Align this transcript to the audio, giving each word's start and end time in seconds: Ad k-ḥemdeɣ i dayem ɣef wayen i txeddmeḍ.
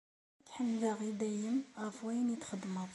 Ad 0.39 0.45
k-ḥemdeɣ 0.47 0.97
i 1.09 1.11
dayem 1.19 1.57
ɣef 1.83 1.97
wayen 2.03 2.33
i 2.35 2.37
txeddmeḍ. 2.37 2.89